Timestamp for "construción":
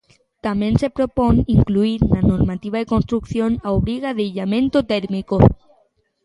2.95-3.51